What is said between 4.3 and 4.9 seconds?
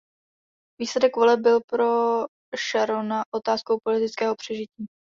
přežití.